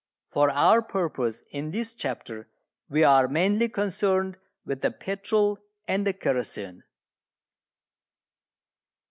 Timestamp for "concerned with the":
3.69-4.89